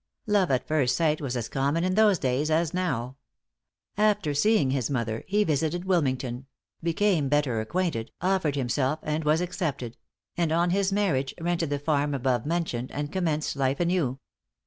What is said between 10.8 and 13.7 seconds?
marriage, rented the farm above mentioned, and commenced